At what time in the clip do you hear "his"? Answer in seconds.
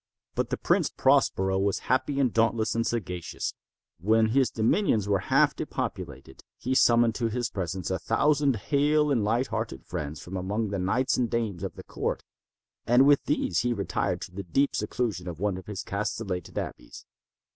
4.29-4.49, 7.27-7.51, 11.75-11.85, 15.67-15.83